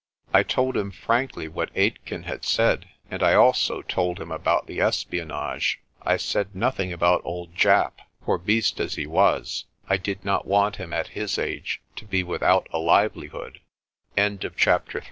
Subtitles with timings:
[0.33, 4.79] I told him frankly what Aitken had said, and I also told him about the
[4.81, 5.79] espionage.
[6.01, 10.77] I said nothing about old Japp, for, beast as he was, I did not want
[10.77, 13.29] him at his age to be without a li